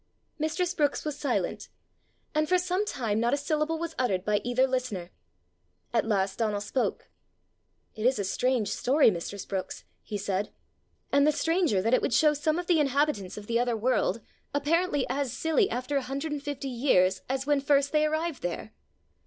Mistress 0.39 0.73
Brookes 0.73 1.05
was 1.05 1.15
silent, 1.15 1.69
and 2.33 2.49
for 2.49 2.57
some 2.57 2.87
time 2.87 3.19
not 3.19 3.35
a 3.35 3.37
syllable 3.37 3.77
was 3.77 3.93
uttered 3.99 4.25
by 4.25 4.41
either 4.43 4.65
listener. 4.65 5.11
At 5.93 6.07
last 6.07 6.39
Donal 6.39 6.59
spoke. 6.59 7.11
"It 7.93 8.07
is 8.07 8.17
a 8.17 8.23
strange 8.23 8.69
story, 8.69 9.11
mistress 9.11 9.45
Brookes," 9.45 9.85
he 10.01 10.17
said; 10.17 10.51
"and 11.11 11.27
the 11.27 11.31
stranger 11.31 11.83
that 11.83 11.93
it 11.93 12.01
would 12.01 12.15
show 12.15 12.33
some 12.33 12.57
of 12.57 12.65
the 12.65 12.79
inhabitants 12.79 13.37
of 13.37 13.45
the 13.45 13.59
other 13.59 13.77
world 13.77 14.21
apparently 14.55 15.05
as 15.07 15.31
silly 15.33 15.69
after 15.69 15.97
a 15.97 16.01
hundred 16.01 16.31
and 16.31 16.41
fifty 16.41 16.67
years 16.67 17.21
as 17.29 17.45
when 17.45 17.61
first 17.61 17.91
they 17.91 18.03
arrived 18.07 18.41
there." 18.41 18.73